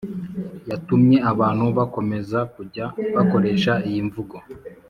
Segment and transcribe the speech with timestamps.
[0.69, 4.37] yatumye abantu bakomeza kujya bakoresha iyi mvugo